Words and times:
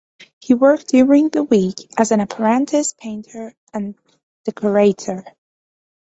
He 0.39 0.55
worked 0.55 0.87
during 0.87 1.29
the 1.29 1.43
week 1.43 1.75
as 1.95 2.11
an 2.11 2.21
apprentice 2.21 2.91
painter 2.99 3.53
and 3.71 3.93
decorator. 4.45 5.23